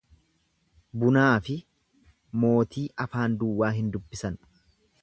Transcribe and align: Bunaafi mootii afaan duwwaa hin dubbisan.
Bunaafi 1.03 1.57
mootii 2.45 2.87
afaan 3.07 3.39
duwwaa 3.45 3.73
hin 3.79 3.95
dubbisan. 3.97 4.43